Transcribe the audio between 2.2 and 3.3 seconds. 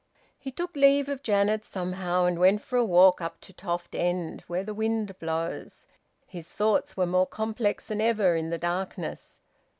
and went for a walk